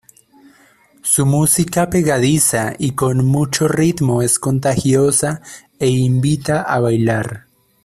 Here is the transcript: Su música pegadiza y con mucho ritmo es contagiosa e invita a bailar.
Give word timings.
Su 1.03 1.27
música 1.27 1.91
pegadiza 1.91 2.73
y 2.79 2.93
con 2.95 3.23
mucho 3.23 3.67
ritmo 3.67 4.23
es 4.23 4.39
contagiosa 4.39 5.43
e 5.77 5.89
invita 5.89 6.63
a 6.63 6.79
bailar. 6.79 7.45